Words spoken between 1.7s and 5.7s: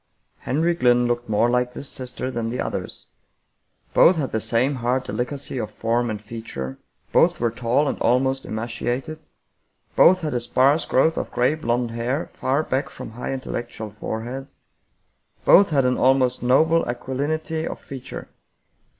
this sister than the others. Both had the same hard delicacy of